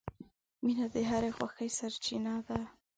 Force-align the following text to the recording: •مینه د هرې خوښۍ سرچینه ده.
•مینه 0.63 0.85
د 0.93 0.95
هرې 1.09 1.31
خوښۍ 1.35 1.69
سرچینه 1.79 2.33
ده. 2.47 2.59